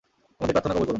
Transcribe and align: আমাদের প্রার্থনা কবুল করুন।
আমাদের 0.39 0.53
প্রার্থনা 0.55 0.73
কবুল 0.75 0.83
করুন। 0.85 0.89